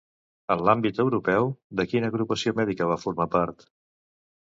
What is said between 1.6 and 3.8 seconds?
de quina agrupació mèdica va formar part?